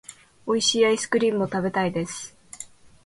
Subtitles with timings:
[0.47, 2.35] 美味しいアイスクリームを食べたいです。